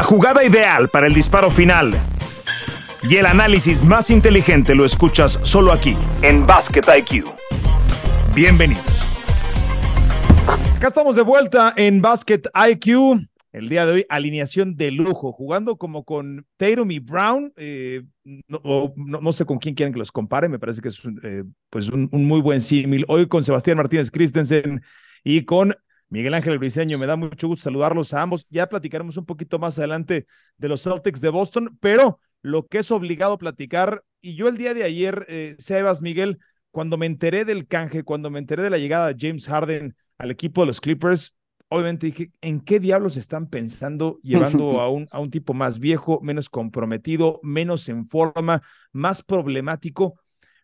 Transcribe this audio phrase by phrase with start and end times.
[0.00, 1.92] La jugada ideal para el disparo final
[3.02, 7.26] y el análisis más inteligente lo escuchas solo aquí, en Basket IQ.
[8.34, 8.82] Bienvenidos.
[10.74, 12.40] Acá estamos de vuelta en Basket
[12.70, 13.28] IQ.
[13.52, 17.52] El día de hoy, alineación de lujo, jugando como con Tatum y Brown.
[17.56, 21.90] Eh, no, sé con quién quieren que los compare, me parece que es eh, pues
[21.90, 23.04] un, un, muy buen símil.
[23.06, 24.80] Hoy con Sebastián Martínez Christensen
[25.22, 25.76] y con
[26.10, 26.98] Miguel Ángel Briceño.
[26.98, 28.46] Me da mucho gusto saludarlos a ambos.
[28.50, 30.26] Ya platicaremos un poquito más adelante
[30.58, 34.74] de los Celtics de Boston, pero lo que es obligado platicar, y yo el día
[34.74, 36.38] de ayer, eh, Sebas, Miguel,
[36.70, 40.30] cuando me enteré del canje, cuando me enteré de la llegada de James Harden al
[40.30, 41.34] equipo de los Clippers,
[41.68, 46.20] obviamente dije, ¿en qué diablos están pensando llevando a un, a un tipo más viejo,
[46.22, 50.20] menos comprometido, menos en forma, más problemático?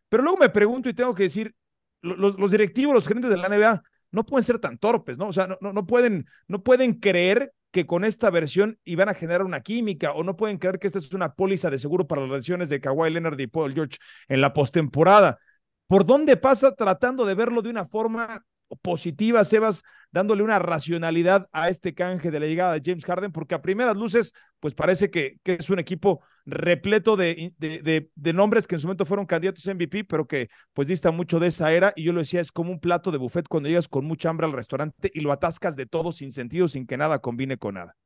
[0.09, 1.55] Pero luego me pregunto y tengo que decir,
[2.03, 5.29] los, los directivos, los gerentes de la NBA, no pueden ser tan torpes, ¿no?
[5.29, 9.15] O sea, no, no, no, pueden, no pueden creer que con esta versión iban a
[9.15, 12.23] generar una química o no pueden creer que esta es una póliza de seguro para
[12.23, 13.99] las lesiones de Kawhi Leonard y Paul George
[14.29, 15.39] en la postemporada.
[15.87, 18.43] ¿Por dónde pasa tratando de verlo de una forma
[18.83, 23.55] positiva, Sebas, dándole una racionalidad a este canje de la llegada de James Harden, porque
[23.55, 28.67] a primeras luces, pues parece que, que es un equipo repleto de, de, de, nombres
[28.67, 31.73] que en su momento fueron candidatos a MVP, pero que pues dista mucho de esa
[31.73, 31.93] era.
[31.97, 34.47] Y yo lo decía, es como un plato de buffet cuando llegas con mucha hambre
[34.47, 37.97] al restaurante y lo atascas de todo sin sentido, sin que nada combine con nada.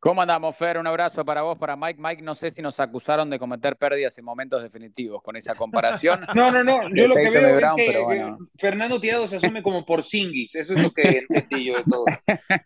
[0.00, 0.78] ¿Cómo andamos, Fer?
[0.78, 2.00] Un abrazo para vos, para Mike.
[2.00, 6.20] Mike, no sé si nos acusaron de cometer pérdidas en momentos definitivos con esa comparación.
[6.36, 6.88] No, no, no.
[6.94, 10.54] Yo lo que veo es que Fernando Tirado se asume como por Singis.
[10.54, 12.04] Eso es lo que entendí yo de todo.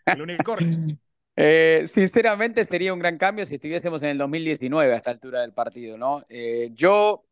[0.05, 0.99] El unicornio.
[1.37, 5.53] Eh, sinceramente sería un gran cambio si estuviésemos en el 2019 a esta altura del
[5.55, 6.25] partido, ¿no?
[6.29, 7.25] Eh, yo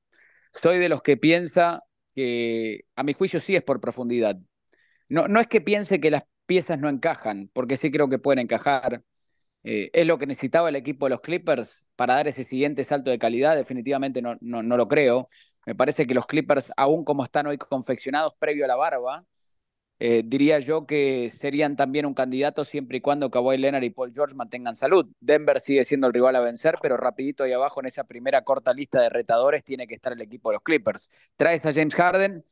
[0.62, 1.82] soy de los que piensa
[2.14, 4.36] que, a mi juicio, sí es por profundidad.
[5.08, 8.40] No, no es que piense que las piezas no encajan, porque sí creo que pueden
[8.40, 9.02] encajar
[9.64, 13.10] eh, ¿Es lo que necesitaba el equipo de los Clippers para dar ese siguiente salto
[13.10, 13.56] de calidad?
[13.56, 15.28] Definitivamente no, no, no lo creo.
[15.66, 19.24] Me parece que los Clippers, aún como están hoy confeccionados previo a la barba,
[20.02, 24.14] eh, diría yo que serían también un candidato siempre y cuando Kawhi Leonard y Paul
[24.14, 25.06] George mantengan salud.
[25.20, 28.72] Denver sigue siendo el rival a vencer, pero rapidito ahí abajo en esa primera corta
[28.72, 31.10] lista de retadores tiene que estar el equipo de los Clippers.
[31.36, 32.42] Traes a James Harden.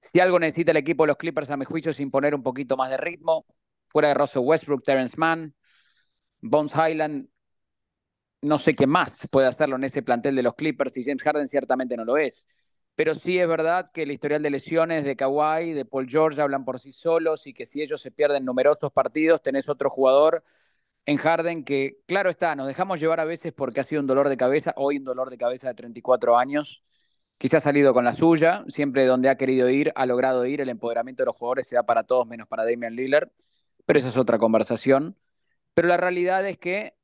[0.00, 2.76] Si algo necesita el equipo de los Clippers, a mi juicio, es imponer un poquito
[2.76, 3.46] más de ritmo.
[3.88, 5.54] Fuera de Russell Westbrook, Terrence Mann,
[6.40, 7.28] Bones Highland,
[8.42, 11.46] no sé qué más puede hacerlo en ese plantel de los Clippers y James Harden
[11.46, 12.46] ciertamente no lo es.
[12.96, 16.64] Pero sí es verdad que el historial de lesiones de Kawhi, de Paul George hablan
[16.64, 20.44] por sí solos y que si ellos se pierden numerosos partidos, tenés otro jugador
[21.06, 24.28] en Harden que, claro está, nos dejamos llevar a veces porque ha sido un dolor
[24.28, 26.82] de cabeza, hoy un dolor de cabeza de 34 años,
[27.38, 30.68] quizás ha salido con la suya, siempre donde ha querido ir, ha logrado ir, el
[30.68, 33.30] empoderamiento de los jugadores se da para todos menos para Damian Lillard,
[33.86, 35.16] pero esa es otra conversación.
[35.74, 36.96] Pero la realidad es que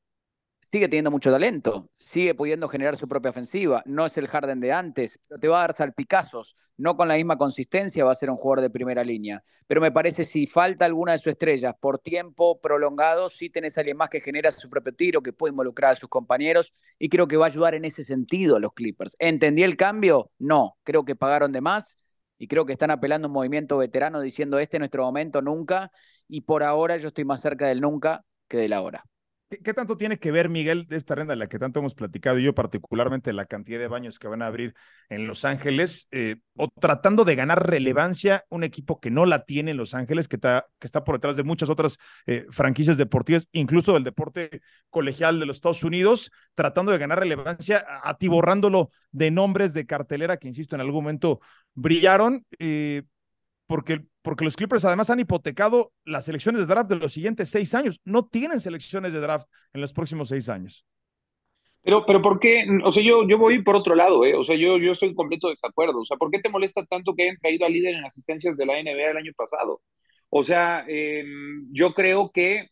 [0.71, 3.83] sigue teniendo mucho talento, sigue pudiendo generar su propia ofensiva.
[3.87, 6.57] No es el Harden de antes, pero te va a dar salpicazos.
[6.77, 9.43] No con la misma consistencia va a ser un jugador de primera línea.
[9.67, 13.81] Pero me parece si falta alguna de sus estrellas por tiempo prolongado, sí tenés a
[13.83, 17.29] alguien más que genera su propio tiro, que puede involucrar a sus compañeros y creo
[17.29, 19.15] que va a ayudar en ese sentido a los Clippers.
[19.19, 20.31] ¿Entendí el cambio?
[20.39, 21.85] No, creo que pagaron de más
[22.39, 25.93] y creo que están apelando a un movimiento veterano diciendo este es nuestro momento, nunca.
[26.29, 28.81] Y por ahora yo estoy más cerca del nunca que de la
[29.51, 32.39] ¿Qué, tanto tiene que ver, Miguel, de esta renda de la que tanto hemos platicado,
[32.39, 34.75] y yo particularmente la cantidad de baños que van a abrir
[35.09, 39.73] en Los Ángeles, eh, o tratando de ganar relevancia un equipo que no la tiene
[39.73, 43.49] en Los Ángeles, que está, que está por detrás de muchas otras eh, franquicias deportivas,
[43.51, 49.75] incluso del deporte colegial de los Estados Unidos, tratando de ganar relevancia, atiborrándolo de nombres
[49.75, 51.41] de cartelera que, insisto, en algún momento
[51.75, 52.47] brillaron.
[52.61, 53.03] Eh,
[53.67, 57.75] porque, porque los Clippers además han hipotecado las selecciones de draft de los siguientes seis
[57.75, 58.01] años.
[58.05, 60.85] No tienen selecciones de draft en los próximos seis años.
[61.83, 62.67] Pero, pero ¿por qué?
[62.85, 64.35] O sea, yo, yo voy por otro lado, ¿eh?
[64.35, 66.01] O sea, yo, yo estoy en completo desacuerdo.
[66.01, 68.67] O sea, ¿por qué te molesta tanto que hayan traído al líder en asistencias de
[68.67, 69.81] la NBA el año pasado?
[70.29, 72.69] O sea, em, yo creo que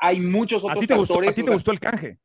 [0.00, 2.18] hay muchos otros ¿A ti te Gustó, ¿A ti te gustó el canje?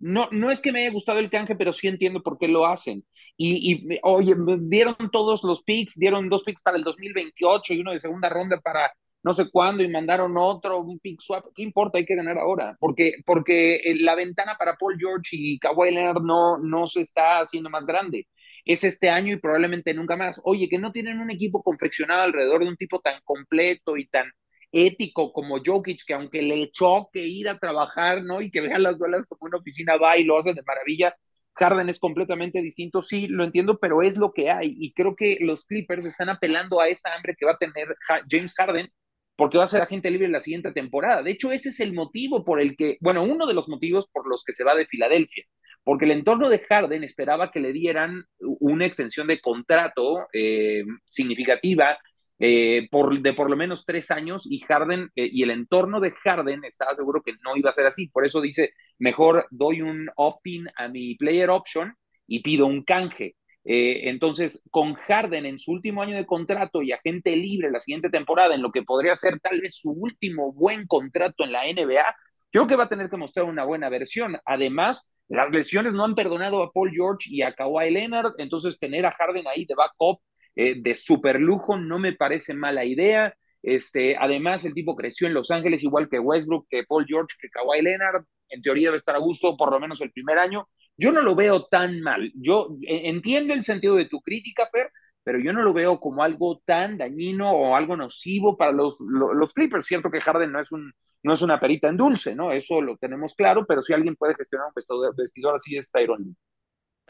[0.00, 2.66] No, no es que me haya gustado el canje, pero sí entiendo por qué lo
[2.66, 3.04] hacen.
[3.36, 7.92] Y, y oye, dieron todos los picks, dieron dos picks para el 2028 y uno
[7.92, 8.90] de segunda ronda para
[9.22, 11.46] no sé cuándo y mandaron otro, un pick swap.
[11.54, 11.98] ¿Qué importa?
[11.98, 12.76] Hay que ganar ahora.
[12.80, 17.40] Porque, porque eh, la ventana para Paul George y Kawhi Leonard no, no se está
[17.40, 18.28] haciendo más grande.
[18.64, 20.40] Es este año y probablemente nunca más.
[20.44, 24.30] Oye, que no tienen un equipo confeccionado alrededor de un tipo tan completo y tan
[24.72, 28.40] ético como Jokic, que aunque le choque ir a trabajar, ¿no?
[28.40, 31.14] Y que vean las duelas como una oficina va y lo hace de maravilla,
[31.54, 34.74] Harden es completamente distinto, sí, lo entiendo, pero es lo que hay.
[34.78, 37.96] Y creo que los Clippers están apelando a esa hambre que va a tener
[38.28, 38.88] James Harden
[39.36, 41.22] porque va a ser agente libre la siguiente temporada.
[41.22, 44.28] De hecho, ese es el motivo por el que, bueno, uno de los motivos por
[44.28, 45.44] los que se va de Filadelfia,
[45.82, 51.98] porque el entorno de Harden esperaba que le dieran una extensión de contrato eh, significativa
[52.42, 56.10] eh, por, de por lo menos tres años y Harden eh, y el entorno de
[56.10, 58.08] Harden estaba seguro que no iba a ser así.
[58.08, 61.94] Por eso dice, mejor doy un opt-in a mi player option
[62.26, 63.36] y pido un canje.
[63.62, 68.08] Eh, entonces, con Harden en su último año de contrato y agente libre la siguiente
[68.08, 72.16] temporada, en lo que podría ser tal vez su último buen contrato en la NBA,
[72.50, 74.38] creo que va a tener que mostrar una buena versión.
[74.46, 79.04] Además, las lesiones no han perdonado a Paul George y a Kawhi Leonard, entonces tener
[79.04, 80.20] a Harden ahí de backup
[80.56, 83.34] eh, de super lujo no me parece mala idea.
[83.62, 87.50] Este, además, el tipo creció en Los Ángeles igual que Westbrook, que Paul George, que
[87.50, 88.24] Kawhi Leonard.
[88.48, 90.68] En teoría debe estar a gusto por lo menos el primer año.
[90.96, 92.32] Yo no lo veo tan mal.
[92.34, 94.90] Yo eh, entiendo el sentido de tu crítica, Fer,
[95.22, 99.52] pero yo no lo veo como algo tan dañino o algo nocivo para los, los,
[99.52, 99.86] Clippers.
[99.86, 100.92] Cierto que Harden no es, un,
[101.22, 102.52] no es una perita en dulce, ¿no?
[102.52, 106.36] Eso lo tenemos claro, pero si alguien puede gestionar un vestidor, así es Tyron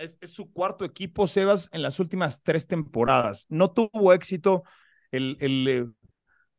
[0.00, 3.47] Es, es, su cuarto equipo, Sebas, en las últimas tres temporadas.
[3.50, 4.62] No tuvo éxito
[5.11, 5.87] el, el, eh,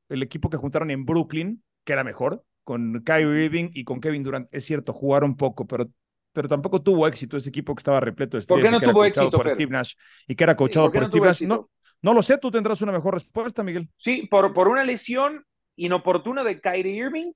[0.10, 4.24] el equipo que juntaron en Brooklyn, que era mejor, con Kyrie Irving y con Kevin
[4.24, 4.48] Durant.
[4.54, 5.90] Es cierto, jugaron poco, pero
[6.34, 8.72] pero tampoco tuvo éxito ese equipo que estaba repleto de estrellas.
[8.72, 9.96] ¿Por qué no tuvo éxito, por Steve Nash
[10.28, 11.42] y que era coachado por, Steve Nash?
[11.44, 11.70] No,
[12.02, 13.90] no lo sé, tú tendrás una mejor respuesta, Miguel.
[13.98, 15.46] Sí, por, por una lesión
[15.76, 17.32] inoportuna de Kyrie Irving,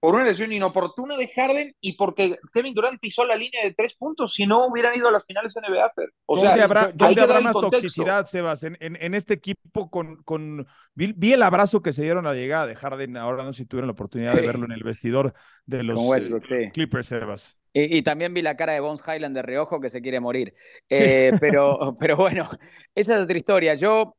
[0.00, 3.94] por una lesión inoportuna de Harden y porque Kevin Durant pisó la línea de tres
[3.94, 5.92] puntos, si no hubieran ido a las finales de NBA.
[6.26, 8.62] O ¿Dónde sea, habrá, ¿dónde habrá más toxicidad, Sebas?
[8.64, 12.66] En, en, este equipo con, con vi, el abrazo que se dieron a la llegada
[12.66, 15.34] de Harden, ahora no sé si tuvieron la oportunidad de verlo en el vestidor
[15.64, 15.98] de los
[16.50, 17.56] eh, Clippers, Sebas.
[17.78, 20.54] Y, también vi la cara de Bones Highland de reojo que se quiere morir.
[20.88, 22.48] Eh, pero, pero bueno,
[22.94, 23.74] esa es otra historia.
[23.74, 24.16] Yo,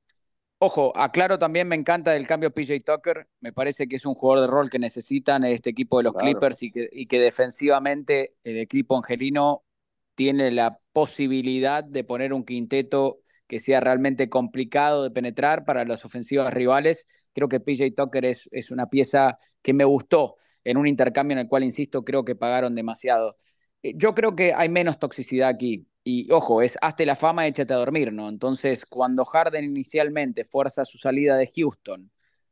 [0.60, 3.28] ojo, aclaro también, me encanta el cambio PJ Tucker.
[3.40, 6.62] Me parece que es un jugador de rol que necesitan este equipo de los Clippers
[6.64, 9.64] y que, y que defensivamente el equipo angelino
[10.16, 16.04] tiene la posibilidad de poner un quinteto que sea realmente complicado de penetrar para las
[16.06, 17.08] ofensivas rivales.
[17.34, 21.40] Creo que PJ Tucker es, es una pieza que me gustó en un intercambio en
[21.40, 23.38] el cual, insisto, creo que pagaron demasiado.
[23.84, 25.88] Eh, yo creo que hay menos toxicidad aquí.
[26.08, 28.30] Y ojo, es hazte la fama, échate a dormir, ¿no?
[28.30, 32.10] Entonces, cuando Harden inicialmente fuerza su salida de Houston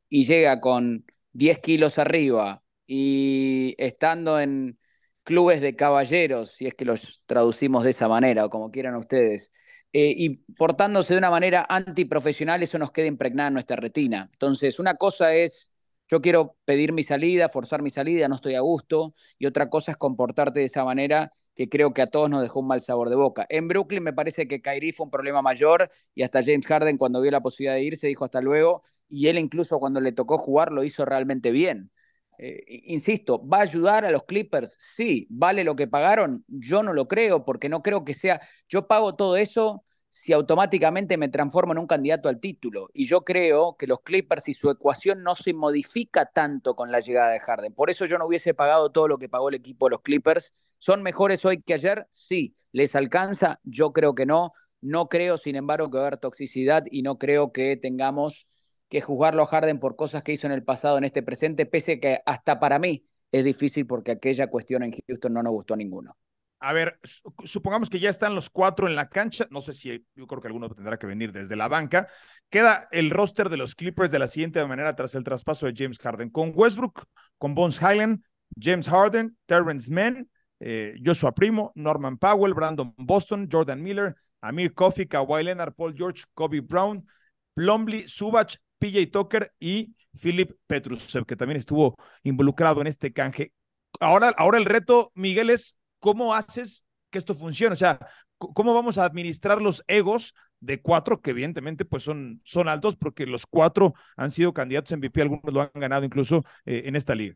[0.09, 4.77] y llega con 10 kilos arriba y estando en
[5.23, 9.53] clubes de caballeros, si es que los traducimos de esa manera o como quieran ustedes,
[9.93, 14.29] eh, y portándose de una manera antiprofesional, eso nos queda impregnado en nuestra retina.
[14.33, 15.73] Entonces, una cosa es
[16.09, 19.91] yo quiero pedir mi salida, forzar mi salida, no estoy a gusto, y otra cosa
[19.91, 23.09] es comportarte de esa manera que creo que a todos nos dejó un mal sabor
[23.09, 23.45] de boca.
[23.49, 27.21] En Brooklyn me parece que Kyrie fue un problema mayor y hasta James Harden cuando
[27.21, 30.71] vio la posibilidad de irse dijo hasta luego y él incluso cuando le tocó jugar
[30.71, 31.91] lo hizo realmente bien.
[32.37, 34.75] Eh, insisto, ¿va a ayudar a los Clippers?
[34.95, 35.27] Sí.
[35.29, 36.43] ¿Vale lo que pagaron?
[36.47, 41.17] Yo no lo creo porque no creo que sea, yo pago todo eso si automáticamente
[41.17, 42.89] me transformo en un candidato al título.
[42.93, 47.01] Y yo creo que los Clippers y su ecuación no se modifica tanto con la
[47.01, 47.73] llegada de Harden.
[47.73, 50.53] Por eso yo no hubiese pagado todo lo que pagó el equipo de los Clippers.
[50.85, 52.05] ¿Son mejores hoy que ayer?
[52.11, 52.55] Sí.
[52.71, 53.59] ¿Les alcanza?
[53.63, 54.53] Yo creo que no.
[54.81, 58.45] No creo, sin embargo, que va a haber toxicidad y no creo que tengamos
[58.87, 61.99] que juzgarlo a Harden por cosas que hizo en el pasado, en este presente, pese
[61.99, 65.77] que hasta para mí es difícil porque aquella cuestión en Houston no nos gustó a
[65.77, 66.15] ninguno
[66.59, 66.99] a ver,
[67.43, 70.47] supongamos que ya están los cuatro en la cancha, no sé si yo creo que
[70.47, 72.07] alguno tendrá que venir desde la banca.
[72.49, 75.99] Queda el roster de los Clippers de la siguiente manera tras el traspaso de James
[75.99, 77.05] Harden, con Westbrook,
[77.37, 78.23] con Bones Highland,
[78.59, 80.27] James Harden, Terrence Mann,
[80.59, 86.23] eh, Joshua Primo, Norman Powell, Brandon Boston, Jordan Miller, Amir Coffey, Kawhi Leonard, Paul George,
[86.33, 87.05] Kobe Brown,
[87.53, 93.51] Plumlee, Subach, PJ Tucker y Philip Petrusev, que también estuvo involucrado en este canje.
[93.99, 97.73] Ahora, ahora el reto, Miguel, es ¿cómo haces que esto funcione?
[97.73, 97.99] O sea,
[98.37, 103.25] ¿cómo vamos a administrar los egos de cuatro, que evidentemente pues son, son altos, porque
[103.25, 107.15] los cuatro han sido candidatos a MVP, algunos lo han ganado incluso eh, en esta
[107.15, 107.35] liga?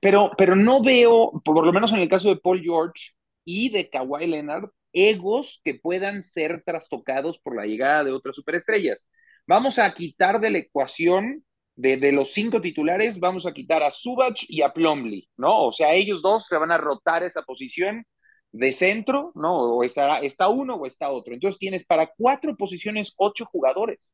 [0.00, 3.12] Pero, pero no veo, por lo menos en el caso de Paul George
[3.44, 9.04] y de Kawhi Leonard, egos que puedan ser trastocados por la llegada de otras superestrellas.
[9.46, 11.44] Vamos a quitar de la ecuación
[11.76, 15.64] de, los cinco titulares, vamos a quitar a Subach y a Plumlee, ¿no?
[15.64, 18.06] O sea, ellos dos se van a rotar esa posición
[18.52, 19.76] de centro, ¿no?
[19.76, 21.34] O está, está uno o está otro.
[21.34, 24.08] Entonces tienes para cuatro posiciones ocho jugadores.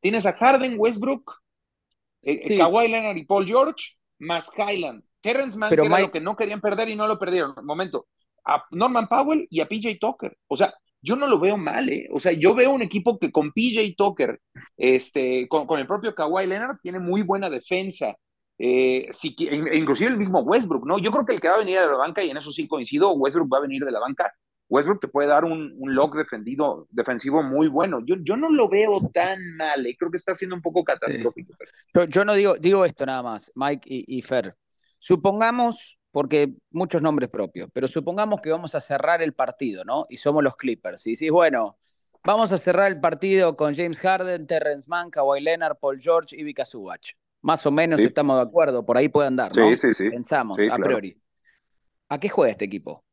[0.00, 1.30] Tienes a Harden, Westbrook,
[2.22, 5.04] eh, Kawhi Leonard y Paul George, más Highland.
[5.24, 7.54] Terrence Mann, era lo que no querían perder y no lo perdieron.
[7.62, 8.08] Momento.
[8.44, 10.36] A Norman Powell y a PJ Tucker.
[10.48, 12.06] O sea, yo no lo veo mal, ¿eh?
[12.12, 14.38] O sea, yo veo un equipo que con PJ Tucker,
[14.76, 18.14] este, con, con el propio Kawhi Leonard, tiene muy buena defensa.
[18.58, 20.98] Eh, si, inclusive el mismo Westbrook, ¿no?
[20.98, 22.68] Yo creo que el que va a venir de la banca, y en eso sí
[22.68, 24.30] coincido, Westbrook va a venir de la banca.
[24.68, 28.00] Westbrook te puede dar un, un lock defendido, defensivo muy bueno.
[28.04, 29.96] Yo, yo no lo veo tan mal, ¿eh?
[29.98, 31.54] creo que está siendo un poco catastrófico.
[31.94, 34.54] Yo, yo, no digo, digo esto nada más, Mike y, y Fer.
[35.04, 40.06] Supongamos porque muchos nombres propios, pero supongamos que vamos a cerrar el partido, ¿no?
[40.08, 41.06] Y somos los Clippers.
[41.06, 41.76] Y decís, bueno,
[42.24, 46.42] vamos a cerrar el partido con James Harden, Terrence Mann, Kawhi Leonard, Paul George y
[46.42, 47.12] Vika Subach.
[47.42, 49.68] Más o menos estamos de acuerdo, por ahí puede andar, ¿no?
[49.68, 50.08] Sí, sí, sí.
[50.08, 51.20] Pensamos, a priori.
[52.08, 53.04] ¿A qué juega este equipo?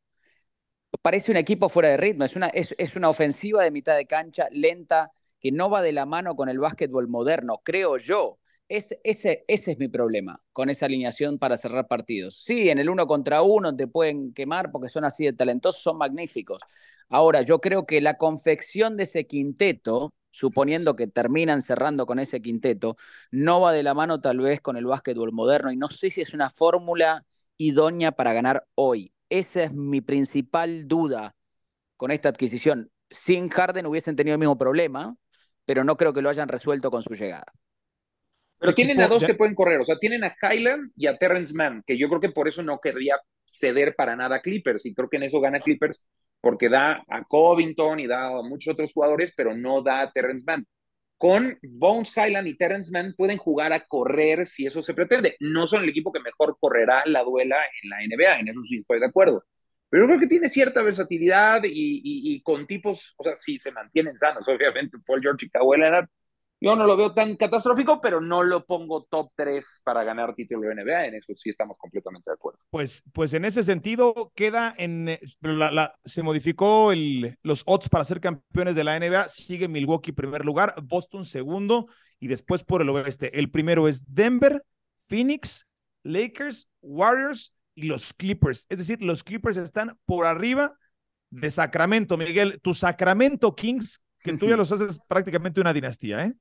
[1.02, 4.06] Parece un equipo fuera de ritmo, es una, es, es una ofensiva de mitad de
[4.06, 8.38] cancha lenta que no va de la mano con el básquetbol moderno, creo yo
[8.78, 12.42] ese, ese es mi problema con esa alineación para cerrar partidos.
[12.44, 15.98] Sí, en el uno contra uno te pueden quemar porque son así de talentosos, son
[15.98, 16.60] magníficos.
[17.08, 22.40] Ahora, yo creo que la confección de ese quinteto, suponiendo que terminan cerrando con ese
[22.40, 22.96] quinteto,
[23.30, 26.22] no va de la mano tal vez con el básquetbol moderno y no sé si
[26.22, 27.24] es una fórmula
[27.58, 29.12] idónea para ganar hoy.
[29.28, 31.36] Esa es mi principal duda
[31.96, 32.90] con esta adquisición.
[33.10, 35.16] Sin Harden hubiesen tenido el mismo problema,
[35.66, 37.46] pero no creo que lo hayan resuelto con su llegada.
[38.62, 41.52] Pero tienen a dos que pueden correr, o sea, tienen a Highland y a Terrence
[41.52, 44.94] Mann, que yo creo que por eso no querría ceder para nada a Clippers, y
[44.94, 46.04] creo que en eso gana Clippers,
[46.40, 50.44] porque da a Covington y da a muchos otros jugadores, pero no da a Terrence
[50.46, 50.64] Mann.
[51.18, 55.36] Con Bones Highland y Terrence Mann pueden jugar a correr si eso se pretende.
[55.40, 58.78] No son el equipo que mejor correrá la duela en la NBA, en eso sí
[58.78, 59.44] estoy de acuerdo.
[59.88, 63.72] Pero yo creo que tiene cierta versatilidad y, y, con tipos, o sea, si se
[63.72, 66.08] mantienen sanos, obviamente, Paul George y Kawhi Leonard,
[66.62, 70.68] yo no lo veo tan catastrófico, pero no lo pongo top 3 para ganar título
[70.68, 71.06] de NBA.
[71.06, 72.60] En eso sí estamos completamente de acuerdo.
[72.70, 75.08] Pues, pues en ese sentido queda en.
[75.08, 79.28] Eh, la, la, se modificó el, los odds para ser campeones de la NBA.
[79.28, 81.88] Sigue Milwaukee primer lugar, Boston segundo
[82.20, 83.36] y después por el oeste.
[83.36, 84.64] El primero es Denver,
[85.08, 85.66] Phoenix,
[86.04, 88.66] Lakers, Warriors y los Clippers.
[88.68, 90.78] Es decir, los Clippers están por arriba
[91.30, 92.16] de Sacramento.
[92.16, 96.34] Miguel, tu Sacramento Kings, que tú ya los haces prácticamente una dinastía, ¿eh?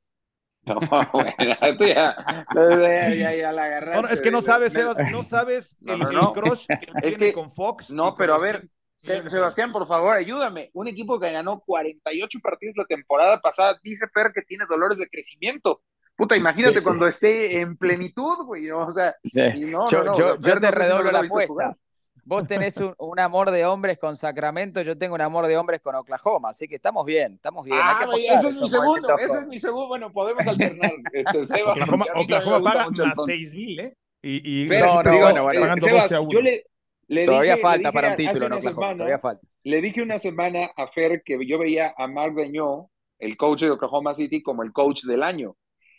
[0.65, 4.01] No, bueno, ya, ya, ya, la agarraste.
[4.01, 6.33] No, es que no sabes, Sebas, no sabes el, no, no.
[6.33, 7.91] crush que es que, con Fox.
[7.91, 10.69] No, pero a ver, Sebastián, por favor, ayúdame.
[10.73, 15.09] Un equipo que ganó 48 partidos la temporada pasada, dice Fer que tiene dolores de
[15.09, 15.81] crecimiento.
[16.15, 16.83] Puta, imagínate sí.
[16.83, 18.69] cuando esté en plenitud, güey.
[18.69, 19.41] O sea, sí.
[19.71, 21.75] no, yo, no, yo, yo te redoblo la apuesta.
[22.23, 25.81] Vos tenés un, un, amor de hombres con Sacramento, yo tengo un amor de hombres
[25.81, 27.79] con Oklahoma, así que estamos bien, estamos bien.
[27.81, 30.91] Ah, ese es mi segundo, ese es mi segundo, bueno, podemos alternar.
[31.13, 33.97] Este, Seba, Oklahoma, Oklahoma paga más 6 mil, ¿eh?
[34.21, 36.29] Y, y Pero, no, no, bueno, bueno, pagando Sebas, 12 a 1.
[36.31, 36.65] Yo le,
[37.07, 39.47] le todavía dije, falta le dije para un título en Oklahoma, semana, todavía falta.
[39.63, 43.71] Le dije una semana a Fer que yo veía a Mark Deñó, el coach de
[43.71, 45.55] Oklahoma City, como el coach del año.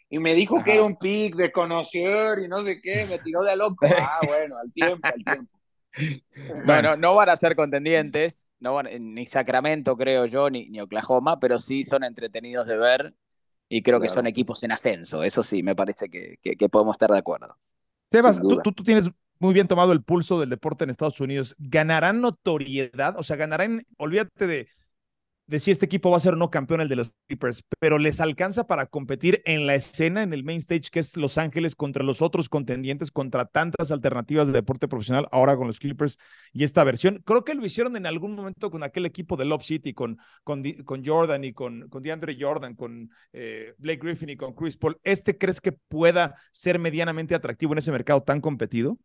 [0.09, 0.65] Y me dijo Ajá.
[0.65, 3.87] que era un pick de conocer y no sé qué, me tiró de a loco.
[3.99, 5.55] Ah, bueno, al tiempo, al tiempo.
[6.67, 11.39] Bueno, no van a ser contendientes, no van, ni Sacramento creo yo, ni, ni, Oklahoma,
[11.39, 13.15] pero sí son entretenidos de ver
[13.69, 14.11] y creo claro.
[14.11, 17.19] que son equipos en ascenso, eso sí, me parece que, que, que podemos estar de
[17.19, 17.57] acuerdo.
[18.11, 21.57] Sebas, tú, tú, tú, tienes muy bien tomado el pulso del deporte en Estados Unidos.
[21.59, 23.19] ¿Ganarán notoriedad?
[23.19, 24.69] O sea, ganarán, olvídate de
[25.47, 27.99] de si este equipo va a ser o no campeón el de los Clippers, pero
[27.99, 31.75] les alcanza para competir en la escena, en el main stage que es Los Ángeles
[31.75, 36.19] contra los otros contendientes, contra tantas alternativas de deporte profesional, ahora con los Clippers
[36.53, 37.23] y esta versión.
[37.25, 40.63] Creo que lo hicieron en algún momento con aquel equipo de Love City, con, con,
[40.85, 44.99] con Jordan y con, con DeAndre Jordan, con eh, Blake Griffin y con Chris Paul.
[45.03, 48.99] ¿Este crees que pueda ser medianamente atractivo en ese mercado tan competido?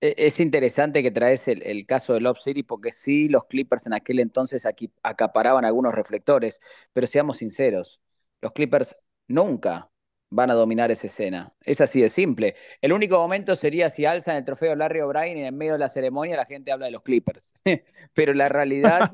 [0.00, 3.86] E, es interesante que traes el, el, caso de Love City porque sí, los Clippers
[3.86, 6.60] en aquel entonces aquí acaparaban algunos reflectores,
[6.92, 8.00] pero seamos sinceros,
[8.40, 8.96] los Clippers
[9.28, 9.90] nunca
[10.30, 11.52] van a dominar esa escena.
[11.60, 12.54] Es así de simple.
[12.80, 15.88] El único momento sería si alzan el trofeo Larry O'Brien y en medio de la
[15.88, 17.52] ceremonia la gente habla de los Clippers.
[18.14, 19.10] pero la realidad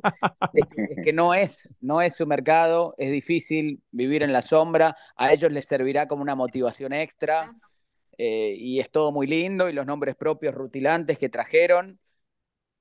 [0.53, 4.43] es, que, es, que, no es, no es su mercado, es difícil vivir en la
[4.43, 7.55] sombra, a ellos les servirá como una motivación extra
[8.19, 11.99] eh, y es todo muy lindo y los nombres propios rutilantes que trajeron,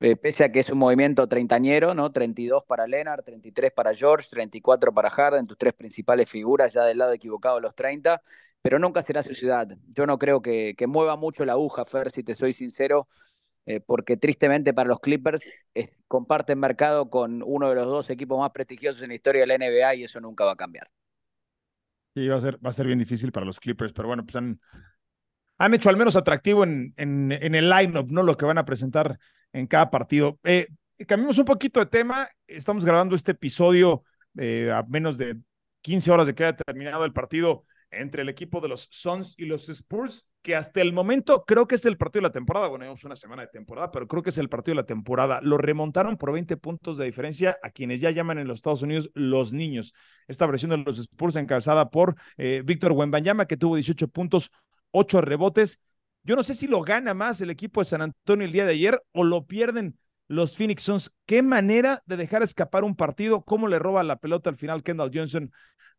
[0.01, 2.11] eh, pese a que es un movimiento treintañero, ¿no?
[2.11, 6.97] 32 para Leonard, 33 para George, 34 para Harden, tus tres principales figuras ya del
[6.97, 8.21] lado equivocado de los 30,
[8.61, 9.67] pero nunca será su ciudad.
[9.93, 13.07] Yo no creo que, que mueva mucho la aguja, Fer, si te soy sincero,
[13.65, 15.41] eh, porque tristemente para los Clippers
[16.07, 19.55] comparten mercado con uno de los dos equipos más prestigiosos en la historia de la
[19.55, 20.89] NBA y eso nunca va a cambiar.
[22.13, 24.35] Sí, va a ser, va a ser bien difícil para los Clippers, pero bueno, pues
[24.35, 24.59] han,
[25.57, 28.23] han hecho al menos atractivo en, en, en el lineup, ¿no?
[28.23, 29.17] Lo que van a presentar
[29.53, 30.39] en cada partido.
[30.43, 30.67] Eh,
[31.07, 32.27] cambiamos un poquito de tema.
[32.47, 34.03] Estamos grabando este episodio
[34.37, 35.37] eh, a menos de
[35.81, 39.45] 15 horas de que haya terminado el partido entre el equipo de los Suns y
[39.45, 42.67] los Spurs, que hasta el momento creo que es el partido de la temporada.
[42.67, 45.39] Bueno, llevamos una semana de temporada, pero creo que es el partido de la temporada.
[45.41, 49.09] Lo remontaron por 20 puntos de diferencia a quienes ya llaman en los Estados Unidos
[49.13, 49.93] los niños.
[50.27, 54.51] Esta versión de los Spurs encabezada por eh, Víctor Wembanyama, que tuvo 18 puntos,
[54.95, 55.79] 8 rebotes.
[56.23, 58.73] Yo no sé si lo gana más el equipo de San Antonio el día de
[58.73, 59.97] ayer o lo pierden
[60.27, 61.11] los Phoenix Suns.
[61.25, 65.11] Qué manera de dejar escapar un partido, cómo le roba la pelota al final Kendall
[65.13, 65.51] Johnson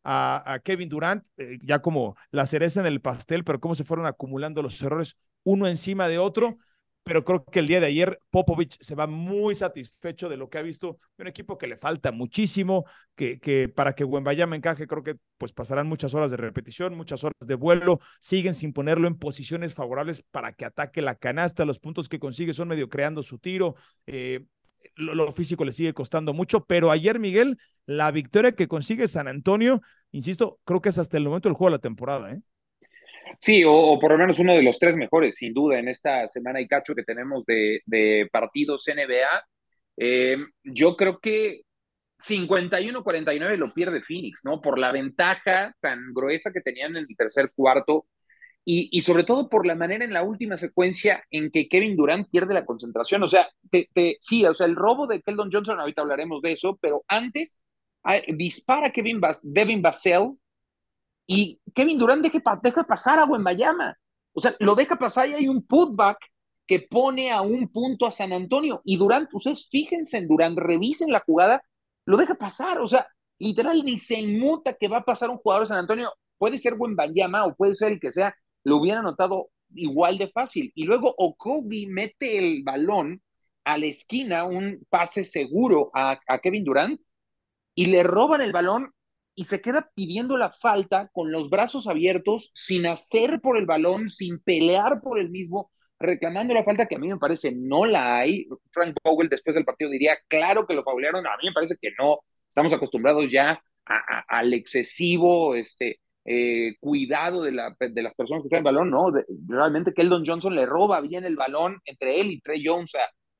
[0.02, 4.06] a, Kevin Durant, eh, ya como la cereza en el pastel, pero cómo se fueron
[4.06, 6.58] acumulando los errores uno encima de otro
[7.06, 10.58] pero creo que el día de ayer Popovich se va muy satisfecho de lo que
[10.58, 12.84] ha visto un equipo que le falta muchísimo,
[13.14, 17.22] que, que para que me encaje creo que pues pasarán muchas horas de repetición, muchas
[17.22, 21.78] horas de vuelo, siguen sin ponerlo en posiciones favorables para que ataque la canasta, los
[21.78, 23.76] puntos que consigue son medio creando su tiro,
[24.08, 24.44] eh,
[24.96, 29.28] lo, lo, físico le sigue costando mucho, pero ayer Miguel, la victoria que consigue San
[29.28, 32.40] Antonio, insisto, creo que es hasta el momento del juego de la temporada, ¿eh?
[33.40, 36.60] Sí, o, por lo menos uno de los tres mejores, sin duda, en esta semana
[36.60, 39.44] y cacho que tenemos de, de partidos NBA.
[39.96, 41.62] Eh, yo creo que
[42.18, 44.60] 51-49 lo pierde Phoenix, ¿no?
[44.60, 48.06] Por la ventaja tan gruesa que tenían en el tercer cuarto
[48.64, 52.28] y, y, sobre todo por la manera en la última secuencia en que Kevin Durant
[52.28, 53.22] pierde la concentración.
[53.22, 53.88] O sea, te,
[54.20, 57.60] sí, o sea, el robo de Keldon Johnson, ahorita hablaremos de eso, pero antes
[58.28, 60.36] dispara Kevin Devin Vassell
[61.26, 63.96] y Kevin Durant deja, deja pasar a Wembayama.
[64.32, 66.18] O sea, lo deja pasar y hay un putback
[66.66, 68.80] que pone a un punto a San Antonio.
[68.84, 71.62] Y Durant, ustedes fíjense en Durant, revisen la jugada,
[72.04, 72.80] lo deja pasar.
[72.80, 73.06] O sea,
[73.38, 76.12] literal ni se inmuta que va a pasar un jugador de San Antonio.
[76.38, 80.70] Puede ser Wembayama o puede ser el que sea, lo hubiera notado igual de fácil.
[80.74, 83.22] Y luego Okogi mete el balón
[83.64, 87.00] a la esquina, un pase seguro a Kevin Durant,
[87.74, 88.92] y le roban el balón
[89.36, 94.08] y se queda pidiendo la falta con los brazos abiertos, sin hacer por el balón,
[94.08, 98.16] sin pelear por el mismo, reclamando la falta que a mí me parece no la
[98.16, 98.48] hay.
[98.72, 101.90] Frank Powell después del partido diría, claro que lo faulearon, a mí me parece que
[101.98, 102.20] no.
[102.48, 108.60] Estamos acostumbrados ya al excesivo este, eh, cuidado de, la, de, las personas que están
[108.60, 109.12] en el balón, no,
[109.46, 112.92] realmente Keldon Johnson le roba bien el balón entre él y Trey Jones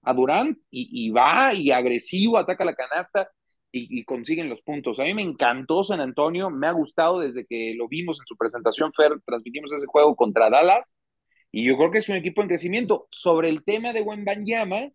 [0.02, 3.28] a, Durant y, va y agresivo, ataca la canasta
[3.76, 4.98] y, consiguen los puntos.
[4.98, 8.36] A mí me encantó San Antonio, me ha gustado desde que lo vimos en su
[8.36, 10.94] presentación, Fer, transmitimos ese juego contra Dallas,
[11.52, 13.08] y yo creo que es un equipo en crecimiento.
[13.10, 14.90] Sobre el tema de Wembanyama,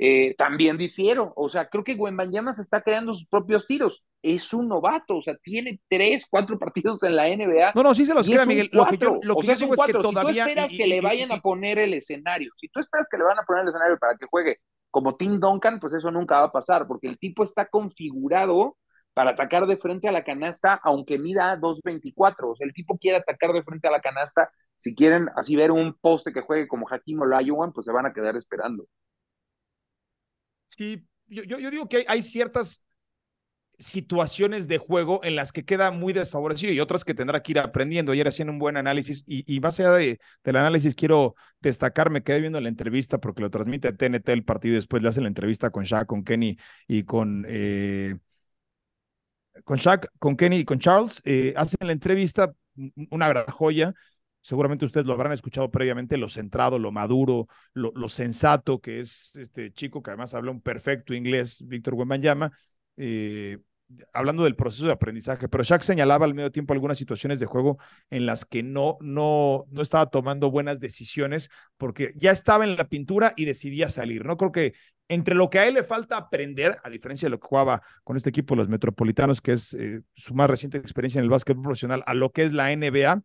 [0.00, 4.54] eh, también difiero, o sea, creo que Wembanyama se está creando sus propios tiros, es
[4.54, 7.72] un novato, o sea, tiene tres, cuatro partidos en la NBA.
[7.74, 8.70] No, no, sí se los crea, Miguel.
[8.72, 10.32] Lo que yo, lo que es que todavía...
[10.32, 13.24] Si tú esperas que le vayan a poner el escenario, si tú esperas que le
[13.24, 14.58] van a poner el escenario para que juegue
[14.90, 18.76] como Tim Duncan, pues eso nunca va a pasar, porque el tipo está configurado
[19.14, 22.52] para atacar de frente a la canasta, aunque mida 2.24.
[22.52, 24.50] O sea, el tipo quiere atacar de frente a la canasta.
[24.76, 28.12] Si quieren así ver un poste que juegue como Hakim Olajuwon, pues se van a
[28.12, 28.86] quedar esperando.
[30.66, 32.86] Sí, yo, yo, digo que hay ciertas
[33.78, 37.58] situaciones de juego en las que queda muy desfavorecido y otras que tendrá que ir
[37.60, 38.12] aprendiendo.
[38.12, 42.22] Ayer haciendo un buen análisis y, y más allá de, del análisis quiero destacar, me
[42.22, 45.28] quedé viendo la entrevista porque lo transmite TNT el partido y después le hacen la
[45.28, 47.44] entrevista con Shaq, con Kenny y con...
[47.48, 48.16] Eh,
[49.64, 52.52] con Shaq, con Kenny y con Charles, eh, hacen la entrevista,
[53.10, 53.92] una gran joya,
[54.40, 59.34] seguramente ustedes lo habrán escuchado previamente, lo centrado, lo maduro, lo, lo, sensato que es
[59.36, 62.52] este chico que además habla un perfecto inglés, Víctor Wembanyama,
[62.96, 63.58] eh,
[64.12, 67.78] hablando del proceso de aprendizaje, pero Shaq señalaba al medio tiempo algunas situaciones de juego
[68.10, 72.88] en las que no, no, no estaba tomando buenas decisiones porque ya estaba en la
[72.88, 74.24] pintura y decidía salir.
[74.24, 74.74] No creo que
[75.08, 78.16] entre lo que a él le falta aprender, a diferencia de lo que jugaba con
[78.16, 82.02] este equipo, los Metropolitanos, que es eh, su más reciente experiencia en el básquetbol profesional,
[82.06, 83.22] a lo que es la NBA,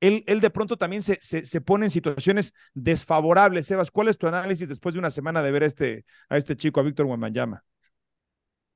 [0.00, 3.66] él, él, de pronto también se, se, se, pone en situaciones desfavorables.
[3.66, 6.56] Sebas, ¿cuál es tu análisis después de una semana de ver a este, a este
[6.56, 7.64] chico, a Víctor Wembanyama?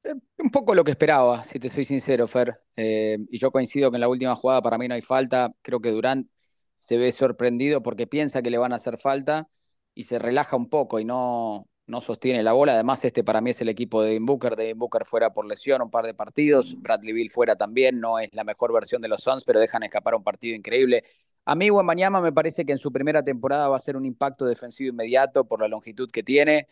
[0.04, 2.60] Eh, un poco lo que esperaba, si te soy sincero, Fer.
[2.76, 5.52] Eh, y yo coincido que en la última jugada para mí no hay falta.
[5.62, 6.28] Creo que Durant
[6.76, 9.48] se ve sorprendido porque piensa que le van a hacer falta
[9.94, 12.74] y se relaja un poco y no, no sostiene la bola.
[12.74, 14.56] Además, este para mí es el equipo de Booker.
[14.56, 16.80] De Booker fuera por lesión un par de partidos.
[16.80, 17.98] Bradley Bill fuera también.
[18.00, 21.04] No es la mejor versión de los Suns, pero dejan escapar un partido increíble.
[21.44, 24.44] A mí, Mañana me parece que en su primera temporada va a ser un impacto
[24.44, 26.68] defensivo inmediato por la longitud que tiene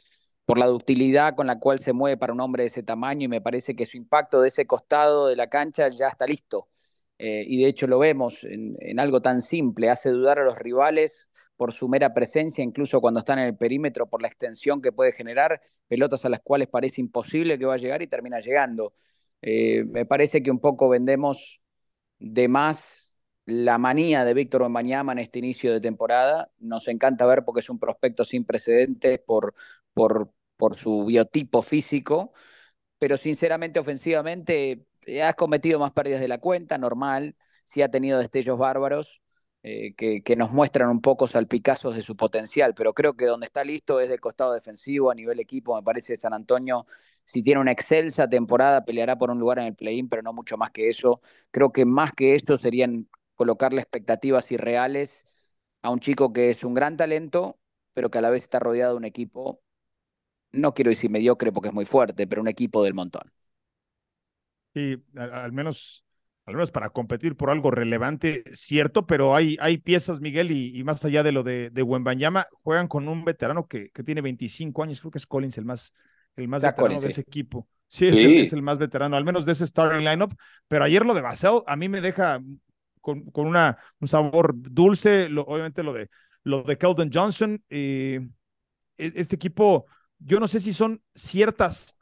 [0.46, 3.28] por la ductilidad con la cual se mueve para un hombre de ese tamaño y
[3.28, 6.68] me parece que su impacto de ese costado de la cancha ya está listo.
[7.18, 11.28] Eh, y de hecho lo vemos en, algo tan simple, hace dudar a los rivales
[11.56, 15.12] por su mera presencia, incluso cuando están en el perímetro, por la extensión que puede
[15.12, 18.94] generar, pelotas a las cuales parece imposible que va a llegar y termina llegando.
[19.42, 21.60] Eh, me parece que un poco vendemos
[22.18, 23.12] de más
[23.46, 26.50] la manía de Víctor Wembanyama en este inicio de temporada.
[26.58, 29.54] Nos encanta ver porque es un prospecto sin precedentes por,
[29.96, 32.34] por, por su biotipo físico,
[32.98, 34.86] pero sinceramente ofensivamente
[35.24, 39.22] ha cometido más pérdidas de la cuenta, normal, sí ha tenido destellos bárbaros,
[39.62, 43.64] eh, que, nos muestran un poco salpicazos de su potencial, pero creo que donde está
[43.64, 46.86] listo es del costado defensivo, a nivel equipo, me parece San Antonio,
[47.24, 50.58] si tiene una excelsa temporada, peleará por un lugar en el play-in, pero no mucho
[50.58, 51.22] más que eso.
[51.50, 55.24] Creo que más que esto serían colocarle expectativas irreales
[55.82, 57.58] a un chico que es un gran talento,
[57.94, 59.62] pero que a la vez está rodeado de un equipo,
[60.52, 63.30] no quiero decir mediocre porque es muy fuerte, pero un equipo del montón.
[64.74, 66.06] Sí, al menos
[66.46, 71.04] al menos para competir por algo relevante, cierto, pero hay, hay piezas, Miguel, y, más
[71.04, 71.82] allá de lo de, de
[72.62, 75.92] juegan con un veterano que, que, tiene 25 años, creo que es Collins el más,
[76.36, 77.68] el más veterano de ese equipo.
[77.88, 80.32] Sí, Es, el, más veterano, al menos de ese starting lineup,
[80.68, 82.40] pero ayer lo de Basel a mí me deja
[83.00, 86.10] con, con una, un sabor dulce, obviamente lo de,
[86.44, 88.20] lo de Keldon Johnson, eh,
[88.96, 89.86] e, este equipo,
[90.18, 91.96] yo no sé si son ciertas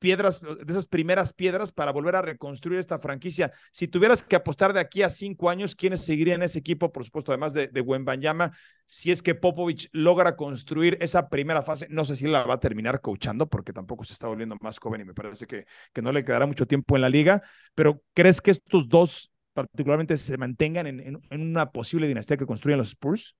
[0.00, 3.52] piedras, de esas primeras piedras para volver a reconstruir esta franquicia.
[3.70, 6.90] Si tuvieras que apostar de aquí a cinco años, ¿quiénes seguirían ese equipo?
[6.90, 8.50] Por supuesto, además de, de Wembanyama,
[8.86, 12.60] si es que Popovich logra construir esa primera fase, no sé si la va a
[12.60, 16.10] terminar coachando, porque tampoco se está volviendo más joven y me parece que, que no
[16.12, 17.42] le quedará mucho tiempo en la liga,
[17.74, 22.78] pero ¿crees que estos dos particularmente se mantengan en, en, una posible dinastía que construyan
[22.78, 23.36] los Spurs?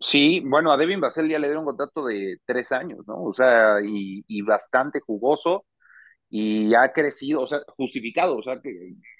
[0.00, 3.22] Sí, bueno, a Devin Vassell ya le dieron un contrato de tres años, ¿no?
[3.24, 5.64] O sea, y, bastante jugoso
[6.30, 8.36] y ha crecido, o sea, justificado.
[8.36, 8.70] O sea, que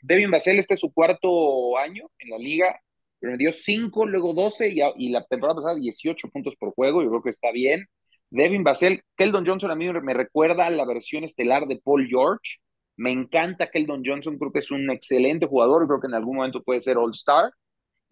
[0.03, 2.81] Devin Basel este es su cuarto año en la liga,
[3.21, 7.03] pero dio 5, luego 12 y, la temporada pasada 18 puntos por juego.
[7.03, 7.87] Yo creo que está bien.
[8.31, 12.59] Devin Basel, Keldon Johnson a mí me recuerda a la versión estelar de Paul George.
[12.97, 16.63] Me encanta Keldon Johnson, creo que es un excelente jugador, creo que en algún momento
[16.63, 17.53] puede ser All-Star.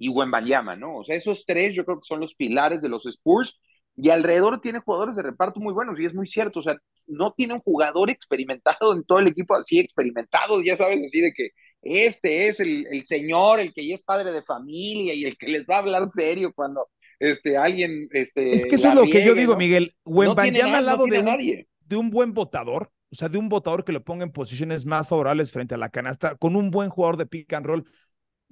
[0.03, 0.97] Y Wembanyama, ¿no?
[0.97, 3.61] O sea, esos tres yo creo que son los pilares de los Spurs
[3.97, 7.33] y alrededor tiene jugadores de reparto muy buenos, y es muy cierto, o sea, no
[7.33, 11.51] tiene un jugador experimentado en todo el equipo así experimentado, ya sabes, así de que
[11.83, 15.49] este es el, el señor, el que ya es padre de familia y el que
[15.49, 16.89] les va a hablar serio cuando
[17.21, 18.09] este, alguien...
[18.11, 21.67] Este, es que eso es lo que yo digo, Miguel, Wembanyama al lado de, un,
[21.87, 25.07] de un buen votador, o sea, de un votador que lo ponga en posiciones más
[25.07, 27.85] favorables frente a la canasta, con un buen jugador de pick and roll,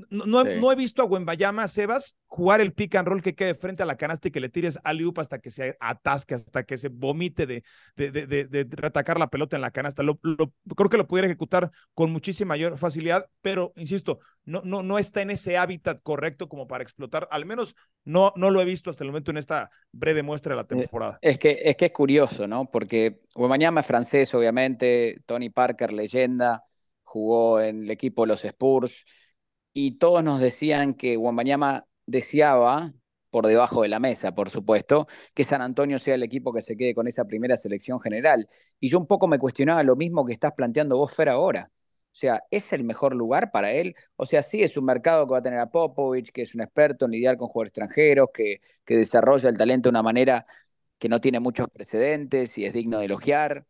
[0.08, 3.86] no, he visto a Wembayama, Sebas, jugar el pick and roll que quede frente a
[3.86, 6.88] la canasta y que le tires a Liup hasta que se atasque, hasta que se
[6.88, 7.64] vomite de,
[7.96, 10.02] de, de, de, atacar la pelota en la canasta.
[10.02, 14.98] Lo, creo que lo pudiera ejecutar con muchísima mayor facilidad, pero insisto, no, no, no
[14.98, 17.28] está en ese hábitat correcto como para explotar.
[17.30, 20.56] Al menos no, no lo he visto hasta el momento en esta breve muestra de
[20.56, 21.18] la eh, temporada.
[21.22, 22.70] Es que es, que es curioso, ¿no?
[22.70, 26.64] Porque Wembayama es francés, obviamente, Tony Parker, leyenda,
[27.02, 29.04] jugó en el equipo de los Spurs
[29.72, 32.92] y todos nos decían que Wambanyama deseaba,
[33.30, 36.76] por debajo de la mesa, por supuesto, que San Antonio sea el equipo que se
[36.76, 38.48] quede con esa primera selección general.
[38.80, 41.70] Y yo un poco me cuestionaba lo mismo que estás planteando vos, Fer, ahora.
[42.12, 43.94] O sea, ¿es el mejor lugar para él?
[44.16, 46.60] O sea, sí, es un mercado que va a tener a Popovich, que es un
[46.60, 50.44] experto en lidiar con jugadores extranjeros, que, que desarrolla el talento de una manera
[50.98, 53.64] que no tiene muchos precedentes y es digno de elogiar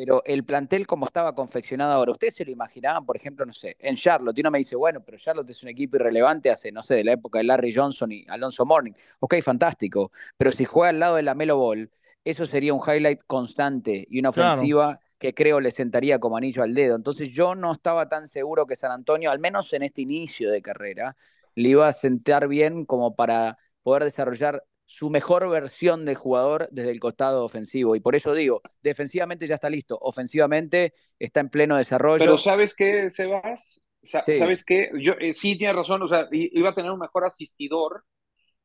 [0.00, 3.76] pero el plantel como estaba confeccionado ahora, ¿ustedes se lo imaginaban, por ejemplo, no sé,
[3.78, 4.38] en Charlotte?
[4.38, 7.04] Y uno me dice, bueno, pero Charlotte es un equipo irrelevante hace, no sé, de
[7.04, 8.92] la época de Larry Johnson y Alonso Morning.
[9.18, 11.90] Ok, fantástico, pero si juega al lado de la Melo Ball,
[12.24, 16.72] eso sería un highlight constante y una ofensiva que creo le sentaría como anillo al
[16.72, 16.96] dedo.
[16.96, 20.62] Entonces yo no estaba tan seguro que San Antonio, al menos en este inicio de
[20.62, 21.14] carrera,
[21.54, 26.90] le iba a sentar bien como para poder desarrollar su mejor versión de jugador desde
[26.90, 27.94] el costado ofensivo.
[27.94, 32.18] Y por eso digo, defensivamente ya está listo, ofensivamente está en pleno desarrollo.
[32.18, 33.84] Pero ¿sabes qué, Sebas?
[34.02, 34.90] ¿Sabes qué?
[35.00, 38.04] Yo, eh, sí, tienes razón, o sea, iba a tener un mejor asistidor,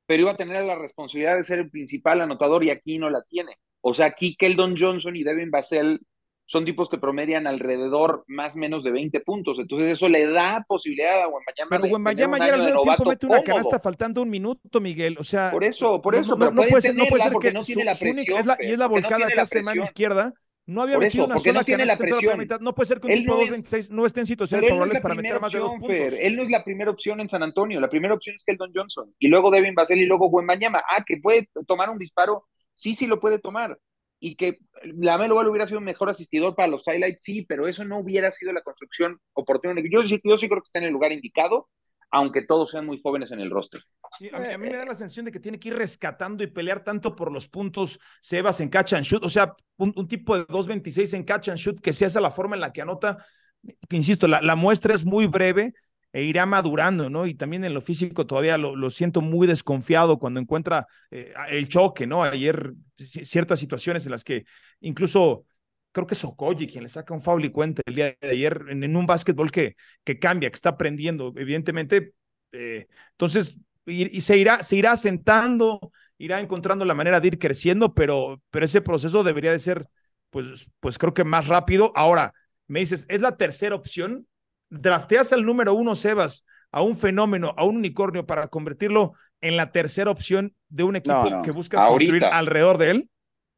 [0.08, 3.22] pero iba a tener la responsabilidad de ser el principal anotador y aquí no la
[3.22, 3.60] tiene.
[3.82, 6.02] O sea, aquí Keldon Johnson y Devin Basel
[6.46, 9.58] son tipos que promedian alrededor más o menos de 20 puntos.
[9.60, 11.70] Entonces eso le da posibilidad a Guambayama.
[11.70, 15.18] Pero Guambayama ya al mismo tiempo mete una canasta faltando un minuto, Miguel.
[15.20, 17.64] O sea, por eso, por eso, no, pero puede, ser, no puede ser que no
[17.64, 18.40] tiene la presión.
[18.40, 20.34] es la, y es la volcada que hace mano izquierda.
[20.68, 22.48] No había metido una sola no tiene la presión.
[22.62, 25.40] No puede ser que un tipo no, 26 no esté en situaciones favorables para meter
[25.40, 26.14] más de dos puntos.
[26.20, 27.80] Él no es la primera opción en San Antonio.
[27.80, 29.14] La primera opción es Keldon Johnson.
[29.20, 30.84] Y luego Devin Basel y luego Guambayama.
[30.90, 32.48] Ah, que puede tomar un disparo.
[32.74, 33.78] Sí, sí lo puede tomar
[34.20, 37.84] y que la Melo hubiera sido un mejor asistidor para los highlights, sí, pero eso
[37.84, 39.82] no hubiera sido la construcción oportuna.
[39.90, 41.70] Yo, yo sí creo que está en el lugar indicado.
[42.12, 43.82] aunque todos sean muy jóvenes en el roster.
[44.32, 47.16] a, mí, me da la sensación de que tiene que ir rescatando y pelear tanto
[47.16, 51.24] por los puntos Sebas en catch and shoot, o sea, un, tipo de 2.26 en
[51.24, 53.18] catch and shoot que sea esa la forma en la que anota,
[53.90, 55.74] insisto, la, la muestra es muy breve,
[56.16, 57.28] e irá madurando, ¿no?
[57.28, 62.08] Y también en lo físico todavía lo, siento muy desconfiado cuando encuentra eh, el choque,
[62.08, 62.24] ¿no?
[62.24, 64.46] Ayer ciertas situaciones en las que
[64.80, 65.46] incluso
[65.92, 68.64] creo que es Okoye quien le saca un foul y cuenta el día de ayer
[68.70, 69.76] en, un básquetbol que,
[70.06, 72.14] que cambia, que está aprendiendo, evidentemente.
[72.54, 77.94] Eh, entonces, y, se, irá, se irá sentando, irá encontrando la manera de ir creciendo,
[77.94, 79.86] pero, pero ese proceso debería de ser,
[80.30, 81.92] pues, pues creo que más rápido.
[81.94, 82.34] Ahora,
[82.68, 84.26] me dices, ¿es la tercera opción?
[84.70, 89.72] Drafteas al número uno, Sebas, a un fenómeno, a un unicornio para convertirlo en la
[89.72, 93.10] tercera opción de un equipo que buscas construir alrededor de él?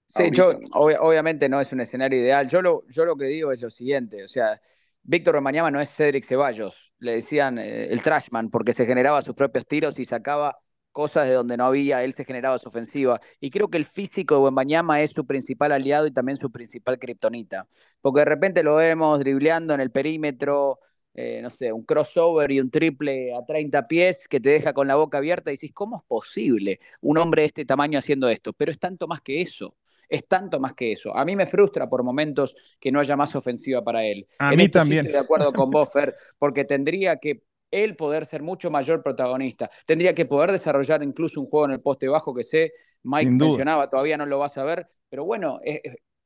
[0.06, 2.48] Sí, yo obviamente no es un escenario ideal.
[2.48, 4.60] Yo lo, yo lo que digo es lo siguiente, o sea,
[5.04, 9.36] Víctor Romañama no es Cedric Ceballos, le decían eh, el trashman porque se generaba sus
[9.36, 10.58] propios tiros y sacaba
[10.92, 13.20] cosas de donde no había, él se generaba su ofensiva.
[13.40, 16.98] Y creo que el físico de Wembanyama es su principal aliado y también su principal
[16.98, 17.68] kriptonita.
[18.02, 20.80] Porque de repente lo vemos dribleando en el perímetro,
[21.20, 24.88] eh, no sé, un crossover y un triple a 30 pies que te deja con
[24.88, 28.54] la boca abierta y dices, ¿cómo es posible un hombre de este tamaño haciendo esto?
[28.54, 29.76] Pero es tanto más que eso.
[30.08, 31.18] Es tanto más que eso.
[31.18, 34.28] A mí me frustra por momentos que no haya más ofensiva para él.
[34.38, 35.08] A mí también.
[35.08, 35.90] estoy de acuerdo con vos,
[36.40, 39.72] porque tendría que él poder ser mucho mayor protagonista.
[39.88, 43.90] Tendría que poder desarrollar incluso un juego en el poste bajo que sé, Mike mencionaba,
[43.90, 45.82] todavía no lo vas a ver, pero bueno, eh,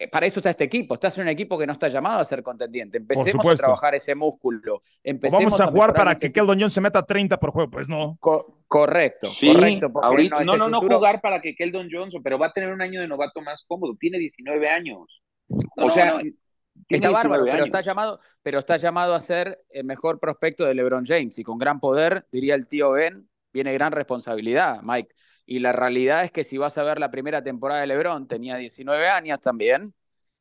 [0.07, 0.93] para eso está este equipo.
[0.93, 2.97] Estás en un equipo que no está llamado a ser contendiente.
[2.97, 4.81] Empecemos a trabajar ese músculo.
[5.29, 8.17] vamos a, jugar para que Keldon Johnson se meta 30 por juego, pues no.
[8.19, 9.91] correcto, correcto.
[10.43, 13.07] no, no, no, jugar para que Keldon Johnson, pero va a tener un año de
[13.07, 13.95] novato más cómodo.
[13.99, 15.21] Tiene 19 años.
[15.77, 16.21] o sea,
[16.87, 21.05] está bárbaro, pero está, llamado, pero está llamado a ser el mejor prospecto de LeBron
[21.05, 21.37] James.
[21.37, 25.13] Y con gran poder, diría el tío Ben, viene gran responsabilidad, Mike.
[25.45, 28.55] Y la realidad es que si vas a ver la primera temporada de LeBron, tenía
[28.57, 29.93] 19 años también,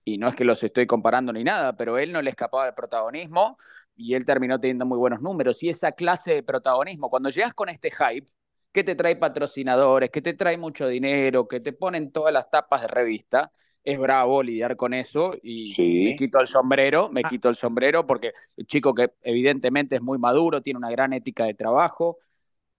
[0.04, 2.74] y no es que los estoy comparando ni nada, pero él no le escapaba del
[2.74, 3.58] protagonismo
[3.96, 5.62] y él terminó teniendo muy buenos números.
[5.62, 8.26] Y esa clase de protagonismo, cuando llegas con este hype,
[8.72, 12.82] que te trae patrocinadores, que te trae mucho dinero, que te ponen todas las tapas
[12.82, 17.28] de revista, es bravo lidiar con eso y me quito el sombrero, me ah.
[17.28, 21.44] quito el sombrero porque el chico que evidentemente es muy maduro, tiene una gran ética
[21.44, 22.18] de trabajo,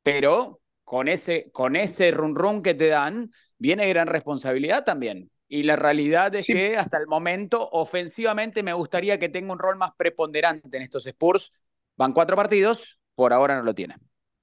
[0.03, 0.60] pero
[0.91, 5.31] con ese, con ese run run que te dan, viene gran responsabilidad también.
[5.47, 9.77] Y la realidad es que hasta el momento, ofensivamente, me gustaría que tenga un rol
[9.77, 11.53] más preponderante en estos Spurs.
[11.95, 13.95] Van cuatro partidos, por ahora no lo tiene.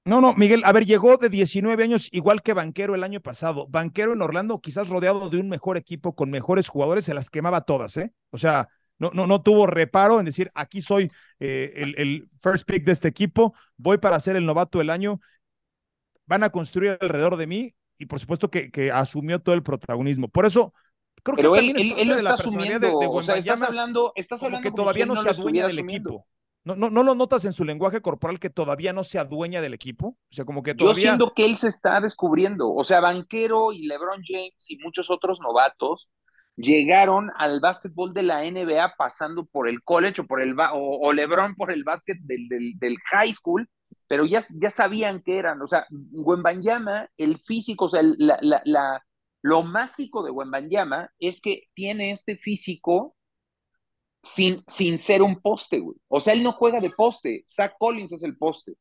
[0.05, 3.67] No, no, Miguel, a ver, llegó de 19 años igual que Banquero el año pasado.
[3.67, 7.61] Banquero en Orlando, quizás rodeado de un mejor equipo con mejores jugadores, se las quemaba
[7.61, 8.11] todas, ¿eh?
[8.31, 12.67] O sea, no, no, no tuvo reparo en decir, aquí soy eh, el, el, first
[12.67, 15.21] pick de este equipo, voy para ser el novato del año
[16.29, 20.29] van a construir alrededor de mí y por supuesto que, que asumió todo el protagonismo.
[20.29, 20.73] Por eso,
[21.23, 22.87] creo que también él, él, lo está asumiendo.
[22.87, 26.27] De, o sea, estás hablando, estás hablando que todavía no, se adueña del equipo.
[26.63, 29.73] No, no, no, lo notas en su lenguaje corporal que todavía no se adueña del
[29.73, 30.09] equipo.
[30.09, 31.03] O sea, como que todavía.
[31.03, 32.71] Yo siento que él se está descubriendo.
[32.71, 36.09] O sea, Banquero y LeBron James y muchos otros novatos
[36.55, 41.55] llegaron al básquetbol de la NBA pasando por el college o por el o, LeBron
[41.55, 43.67] por el básquet del, del, del high school
[44.09, 49.05] pero ya, ya sabían que eran, o sea, Wembanyama, el físico, o sea, la, la,
[49.43, 53.15] lo mágico de Wembanyama es que tiene este físico
[54.23, 55.97] sin, sin ser un poste, güey.
[56.07, 58.73] O sea, él no juega de poste, Zach Collins es el poste.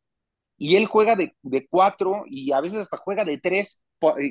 [0.59, 3.83] Y él juega de, de cuatro y a veces hasta juega de tres,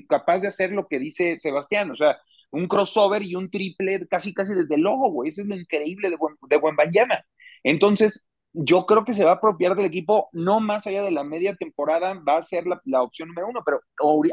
[0.09, 2.17] capaz de hacer lo que dice Sebastián, o sea,
[2.51, 5.31] un crossover y un triple casi casi desde el ojo, güey.
[5.31, 6.17] Eso es lo increíble de,
[6.49, 7.25] de Wembanyama.
[7.63, 8.26] Entonces,
[8.59, 11.55] yo creo que se va a apropiar del equipo, no más allá de la media
[11.55, 13.81] temporada, va a ser la, opción número uno, pero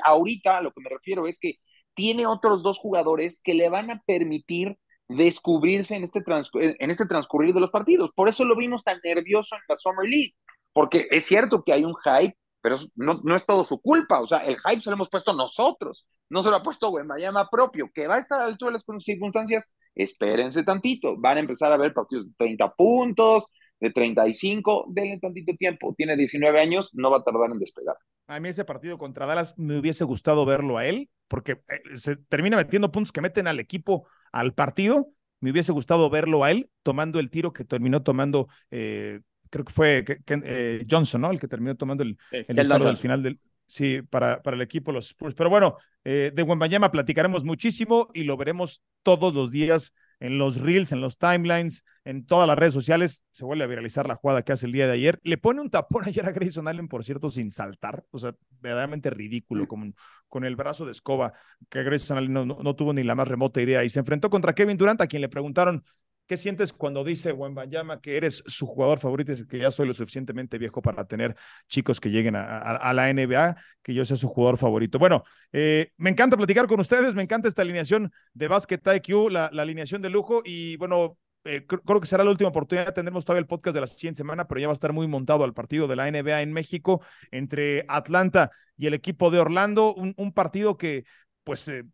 [0.07, 1.57] ahorita a lo que me refiero es que
[1.95, 6.23] tiene otros dos jugadores que le van a permitir descubrirse en este,
[6.55, 8.11] en este transcurrir de los partidos.
[8.15, 10.35] Por eso lo vimos tan nervioso en la Summer League,
[10.73, 14.27] porque es cierto que hay un hype, pero no, no es todo su culpa, o
[14.27, 17.91] sea, el hype se lo hemos puesto nosotros, no se lo ha puesto Miami propio,
[17.95, 21.71] que va a estar a la altura de las circunstancias, espérense tantito, van a empezar
[21.71, 23.45] a ver partidos de 30 puntos,
[23.81, 27.97] de 35, denle tantito tiempo, tiene 19 años, no va a tardar en despegar.
[28.27, 32.17] A mí ese partido contra Dallas me hubiese gustado verlo a él, porque eh, se
[32.17, 35.09] termina metiendo puntos que meten al equipo al partido.
[35.41, 39.73] Me hubiese gustado verlo a él tomando el tiro que terminó tomando, eh, creo que
[39.73, 41.31] fue eh, Johnson, ¿no?
[41.31, 45.07] El que terminó tomando el, el al final del, Sí, para, para el equipo los
[45.07, 45.35] Spurs.
[45.35, 50.93] Pero bueno, de Wembanyama platicaremos muchísimo y lo veremos todos los días en los reels,
[50.93, 54.53] en los timelines, en todas las redes sociales, se vuelve a viralizar la jugada que
[54.53, 55.21] hace el día de ayer.
[55.23, 59.11] Le pone un tapón ayer a Grayson Allen, por cierto, sin saltar, o sea, verdaderamente
[59.11, 59.95] ridículo, con,
[60.29, 61.33] con el brazo de escoba,
[61.69, 63.85] que Grayson Allen no, no, tuvo ni la más remota idea.
[63.85, 65.85] Y se enfrentó contra Kevin Durant, a quien le preguntaron,
[66.27, 69.93] ¿Qué sientes cuando dice Wembanyama que eres su jugador favorito y que ya soy lo
[69.93, 71.37] suficientemente viejo para tener
[71.69, 74.99] chicos que lleguen a, la NBA, que yo sea su jugador favorito?
[74.99, 79.47] Bueno, eh, me encanta platicar con ustedes, me encanta esta alineación de Basket IQ, la,
[79.47, 82.95] alineación de lujo y bueno, eh, creo que será la última oportunidad.
[82.95, 85.45] Tendremos todavía el podcast de la siguiente semana, pero ya va a estar muy montado
[85.45, 89.95] al partido de la NBA en México entre Atlanta y el equipo de Orlando.
[89.95, 91.05] Un, partido que,
[91.45, 91.85] pues, eh,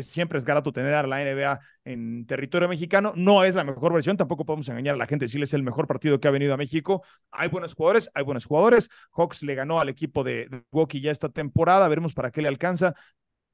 [0.00, 3.12] siempre es grato tener a la NBA en territorio mexicano.
[3.16, 5.86] No es la mejor versión, tampoco podemos engañar a la gente, decirles es el mejor
[5.86, 7.02] partido que ha venido a México.
[7.30, 8.88] Hay buenos jugadores, hay buenos jugadores.
[9.12, 12.94] Hawks le ganó al equipo de, Milwaukee ya esta temporada, veremos para qué le alcanza.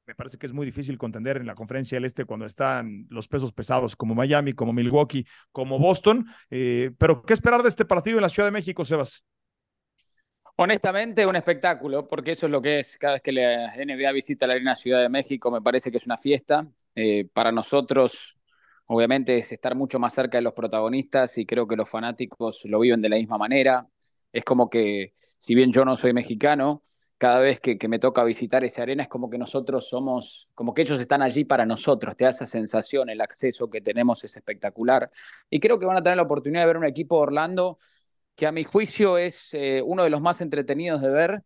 [0.07, 3.27] Me parece que es muy difícil contender en la conferencia del Este cuando están los
[3.27, 6.25] pesos pesados como Miami, como Milwaukee, como Boston.
[6.49, 9.23] Eh, pero, ¿qué esperar de este partido en la Ciudad de México, Sebas?
[10.57, 12.97] Honestamente, un espectáculo, porque eso es lo que es.
[12.97, 16.05] Cada vez que la NBA visita la Arena Ciudad de México, me parece que es
[16.05, 16.67] una fiesta.
[16.95, 18.37] Eh, para nosotros,
[18.87, 22.79] obviamente, es estar mucho más cerca de los protagonistas y creo que los fanáticos lo
[22.79, 23.87] viven de la misma manera.
[24.31, 26.83] Es como que, si bien yo no soy mexicano,
[27.21, 30.81] cada vez que, me toca visitar esa arena es como que nosotros somos, como que
[30.81, 32.17] ellos están allí para nosotros.
[32.17, 35.09] Te da esa sensación, el acceso que tenemos es espectacular.
[35.49, 37.77] Y creo que van a tener la oportunidad de ver un equipo de Orlando
[38.35, 41.43] que a mi juicio es eh, uno de los más entretenidos de ver.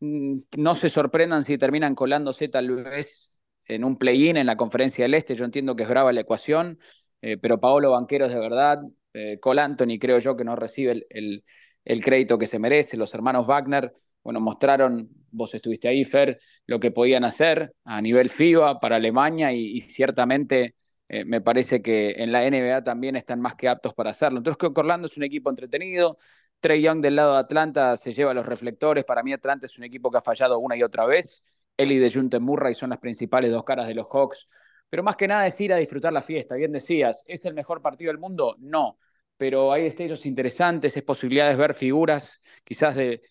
[0.00, 5.04] Mm, no se sorprendan si terminan colándose tal vez en un play-in en la conferencia
[5.04, 5.34] del Este.
[5.34, 6.78] Yo entiendo que es brava la ecuación,
[7.22, 8.80] eh, pero Paolo Banqueros de verdad,
[9.14, 11.44] eh, Col Anthony creo yo que no recibe el,
[11.84, 12.96] el, crédito que se merece.
[12.96, 13.92] Los hermanos Wagner,
[14.22, 19.52] bueno, mostraron, vos estuviste ahí, Fer, lo que podían hacer a nivel FIBA para Alemania
[19.52, 20.74] y ciertamente
[21.14, 24.38] eh, me parece que en la NBA también están más que aptos para hacerlo.
[24.38, 26.18] Entonces creo que Orlando es un equipo entretenido.
[26.58, 29.04] Trey Young del lado de Atlanta se lleva los reflectores.
[29.04, 31.54] Para mí Atlanta es un equipo que ha fallado una y otra vez.
[31.76, 34.46] Él y de Junte Murray son las principales dos caras de los Hawks.
[34.90, 36.56] Pero más que nada es ir a disfrutar la fiesta.
[36.56, 38.56] Bien decías, ¿es el mejor partido del mundo?
[38.58, 38.98] No.
[39.36, 43.22] Pero hay destellos interesantes, es posibilidades de ver figuras quizás de,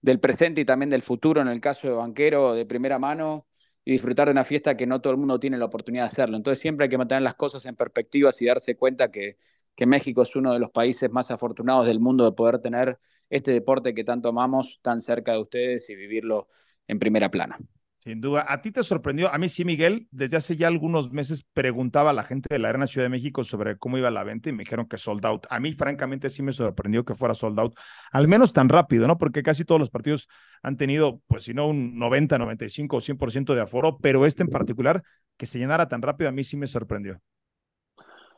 [0.00, 3.46] del presente y también del futuro en el caso de Banquero de primera mano
[3.84, 6.36] y disfrutar de una fiesta que no todo el mundo tiene la oportunidad de hacerlo.
[6.36, 9.38] Entonces siempre hay que mantener las cosas en perspectiva y darse cuenta que,
[9.74, 12.98] que México es uno de los países más afortunados del mundo de poder tener
[13.30, 16.48] este deporte que tanto amamos tan cerca de ustedes y vivirlo
[16.86, 17.58] en primera plana.
[18.02, 18.44] Sin duda.
[18.48, 19.32] ¿A ti te sorprendió?
[19.32, 20.08] A mí sí, Miguel.
[20.10, 23.44] Desde hace ya algunos meses preguntaba a la gente de la Arena Ciudad de México
[23.44, 25.46] sobre cómo iba la venta y me dijeron que sold out.
[25.50, 27.76] A mí, francamente, sí me sorprendió que fuera sold out,
[28.10, 29.18] al menos tan rápido, ¿no?
[29.18, 30.26] Porque casi todos los partidos
[30.64, 34.48] han tenido, pues, si no, un 90, 95 o 100% de aforo, pero este en
[34.48, 35.04] particular,
[35.36, 37.20] que se llenara tan rápido, a mí sí me sorprendió.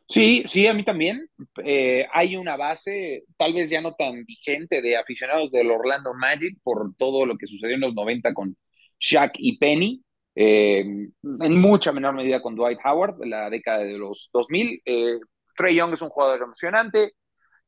[0.06, 1.26] Sí, sí, a mí también.
[1.64, 6.58] Eh, hay una base, tal vez ya no tan vigente, de aficionados del Orlando Magic
[6.62, 8.54] por todo lo que sucedió en los 90 con
[8.98, 10.02] Shaq y Penny,
[10.34, 14.82] eh, en mucha menor medida con Dwight Howard, la década de los 2000.
[14.84, 15.18] Eh,
[15.56, 17.12] Trey Young es un jugador emocionante.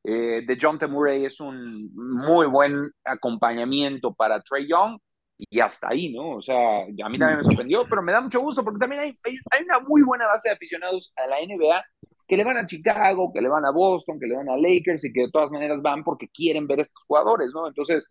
[0.08, 0.78] Eh, de John.
[0.88, 5.00] Murray es un muy buen acompañamiento para Trey Young
[5.36, 6.36] y hasta ahí, ¿no?
[6.36, 9.14] O sea, a mí también me sorprendió, pero me da mucho gusto porque también hay,
[9.64, 11.84] una muy buena base de aficionados a la NBA
[12.28, 15.04] que le van a Chicago, que le van a Boston, que le van a Lakers
[15.04, 17.66] y que de todas maneras van porque quieren ver a estos jugadores, ¿no?
[17.66, 18.06] Entonces,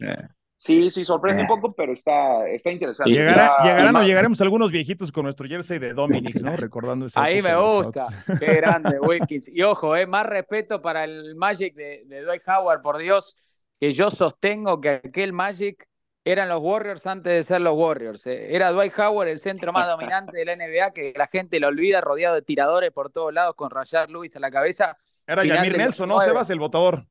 [0.57, 1.49] Sí, sí, sorprende un eh.
[1.49, 3.11] poco, pero está, está interesante.
[3.11, 6.55] llegarán o llegaremos algunos viejitos con nuestro jersey de Dominic, ¿no?
[6.55, 8.07] Recordando esa Ahí me gusta.
[8.39, 9.47] Qué grande, Wilkins.
[9.47, 13.35] Y ojo, eh, más respeto para el Magic de, de Dwight Howard, por Dios,
[13.79, 15.87] que yo sostengo que aquel Magic
[16.25, 18.25] eran los Warriors antes de ser los Warriors.
[18.25, 18.55] Eh.
[18.55, 22.01] Era Dwight Howard el centro más dominante de la NBA, que la gente lo olvida,
[22.01, 24.97] rodeado de tiradores por todos lados, con Rayard Lewis a la cabeza.
[25.27, 27.05] Era Yamir Nelson, ¿no, Sebas, el votador?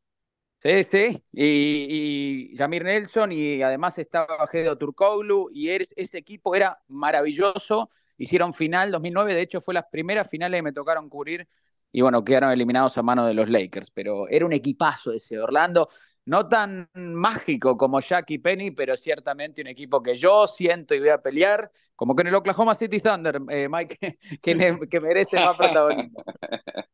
[0.65, 6.81] Sí, sí, y, y Yamir Nelson y además estaba Gedo Turkoglu y ese equipo era
[6.89, 11.47] maravilloso, hicieron final 2009, de hecho fue las primeras finales que me tocaron cubrir
[11.93, 15.87] y bueno, quedaron eliminados a mano de los Lakers, pero era un equipazo ese Orlando,
[16.25, 21.11] no tan mágico como Jackie Penny, pero ciertamente un equipo que yo siento y voy
[21.11, 25.57] a pelear, como que en el Oklahoma City Thunder, eh, Mike, que, que, merece más
[25.59, 26.25] protagonismo.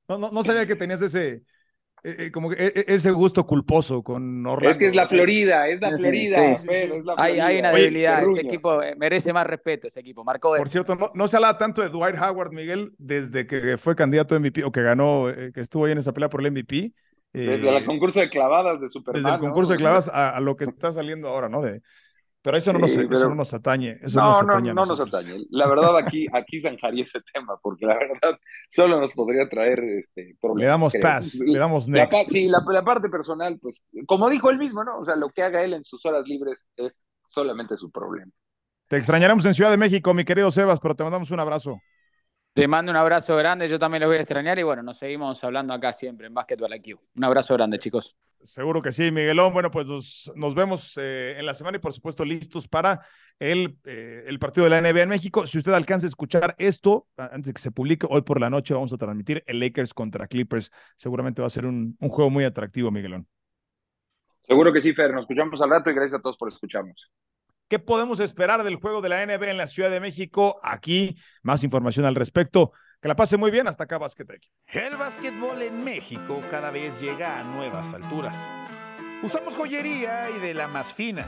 [0.08, 1.44] No, no, no sabía que tenías ese,
[2.02, 4.70] eh, eh, como que e, e, ese gusto culposo con Orlando.
[4.70, 6.54] Es que es la Florida, es la Florida.
[7.16, 10.24] Hay, una debilidad, ese equipo eh, merece más respeto, ese equipo.
[10.24, 14.34] Marcó Por cierto, no, se habla tanto de Dwight Howard, Miguel, desde que fue candidato
[14.34, 16.92] a MVP o que ganó, que estuvo ahí en esa pelea por el MVP.
[17.32, 19.22] desde el concurso de clavadas de Superman.
[19.22, 21.60] Desde el concurso de clavadas a, lo que está saliendo ahora, ¿no?
[21.60, 21.82] De,
[22.42, 23.98] Pero eso, no, nos, eso no nos atañe.
[24.02, 25.44] Eso no, nos atañe no, nos atañe.
[25.50, 28.38] La verdad, aquí, aquí zanjaría ese tema, porque la verdad
[28.68, 30.62] solo nos podría traer este, problemas.
[30.62, 32.12] Le damos pass, le damos next.
[32.12, 34.98] La, sí, la, la, parte personal, pues, como dijo él mismo, ¿no?
[34.98, 38.32] O sea, lo que haga él en sus horas libres es solamente su problema.
[38.88, 41.78] Te extrañaremos en Ciudad de México, mi querido Sebas, pero te mandamos un abrazo.
[42.52, 45.42] Te mando un abrazo grande, yo también los voy a extrañar y bueno, nos seguimos
[45.44, 46.98] hablando acá siempre en Basketball IQ.
[47.14, 48.16] Un abrazo grande, chicos.
[48.42, 49.52] Seguro que sí, Miguelón.
[49.52, 49.86] Bueno, pues
[50.34, 53.06] nos, vemos eh, en la semana y por supuesto listos para
[53.38, 55.46] el, eh, el, partido de la NBA en México.
[55.46, 58.74] Si usted alcanza a escuchar esto, antes de que se publique, hoy por la noche
[58.74, 60.72] vamos a transmitir el Lakers contra Clippers.
[60.96, 63.28] Seguramente va a ser un, un juego muy atractivo, Miguelón.
[64.42, 65.12] Seguro que sí, Fer.
[65.12, 67.12] Nos escuchamos al rato y gracias a todos por escucharnos.
[67.70, 70.58] ¿Qué podemos esperar del juego de la NBA en la Ciudad de México?
[70.60, 72.72] Aquí, más información al respecto.
[73.00, 73.68] Que la pase muy bien.
[73.68, 74.26] Hasta acá, Basket
[74.66, 78.36] El básquetbol en México cada vez llega a nuevas alturas.
[79.22, 81.24] Usamos joyería y de la más fina.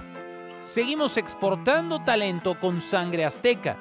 [0.60, 3.76] Seguimos exportando talento con sangre azteca.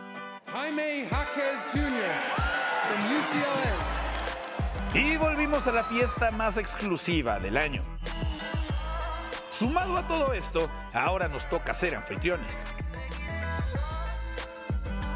[0.53, 1.89] Jaime Jaques Jr.
[4.93, 5.01] UCLA.
[5.03, 7.81] Y volvimos a la fiesta más exclusiva del año.
[9.61, 12.51] Sumado a todo esto, ahora nos toca ser anfitriones.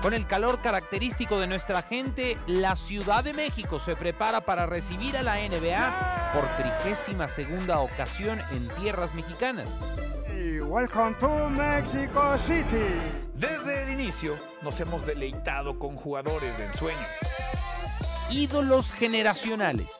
[0.04, 5.18] Con el calor característico de nuestra gente, la Ciudad de México se prepara para recibir
[5.18, 9.76] a la NBA por trigésima segunda ocasión en tierras mexicanas.
[10.64, 12.86] Welcome to Mexico City.
[13.34, 17.08] Desde el inicio nos hemos deleitado con jugadores de ensueño.
[18.30, 20.00] Ídolos generacionales.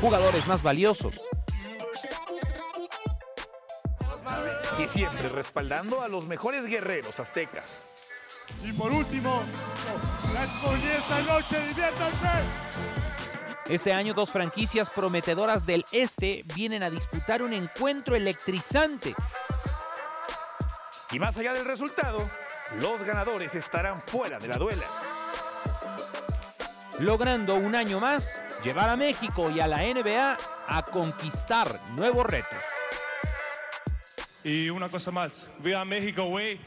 [0.00, 1.27] Jugadores más valiosos
[4.78, 7.78] y siempre respaldando a los mejores guerreros aztecas.
[8.62, 9.42] Y por último,
[10.32, 10.48] las
[10.84, 12.28] esta noche, diviértanse.
[13.66, 19.14] Este año dos franquicias prometedoras del Este vienen a disputar un encuentro electrizante.
[21.10, 22.30] Y más allá del resultado,
[22.80, 24.86] los ganadores estarán fuera de la duela.
[27.00, 32.62] Logrando un año más llevar a México y a la NBA a conquistar nuevos retos.
[34.48, 36.58] Y una cosa más, viva México, güey.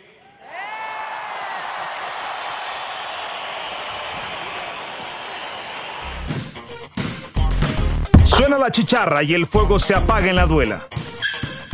[8.23, 10.83] Suena la chicharra y el fuego se apaga en la duela.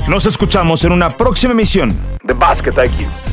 [0.08, 1.94] Nos escuchamos en una próxima emisión
[2.24, 3.27] de Basket IQ.